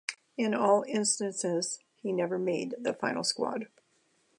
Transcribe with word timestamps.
In 0.35 0.55
all 0.55 0.83
instances 0.87 1.77
he 1.95 2.11
never 2.11 2.39
made 2.39 2.73
the 2.79 2.95
final 2.95 3.23
squad. 3.23 3.67